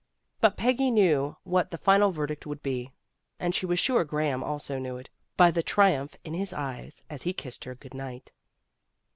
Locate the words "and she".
3.39-3.67